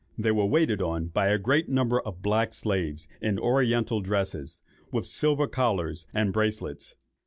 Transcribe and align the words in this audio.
They 0.17 0.31
were 0.31 0.47
waited 0.47 0.81
on 0.81 1.09
by 1.09 1.27
a 1.27 1.37
great 1.37 1.69
number 1.69 1.99
of 2.01 2.23
black 2.23 2.55
slaves 2.55 3.07
in 3.21 3.37
oriental 3.37 4.01
dresses, 4.01 4.63
with 4.91 5.05
silver 5.05 5.45
collars 5.45 6.07
and 6.11 6.33
bracelets. 6.33 6.95